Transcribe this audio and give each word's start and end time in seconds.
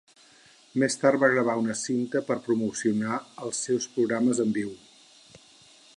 Més 0.83 0.95
tard 1.01 1.21
va 1.23 1.29
gravar 1.33 1.57
una 1.63 1.75
cinta 1.83 2.23
per 2.29 2.39
promocionar 2.47 3.19
els 3.49 3.63
seus 3.67 3.89
programes 3.99 4.45
en 4.47 4.57
viu. 4.57 4.77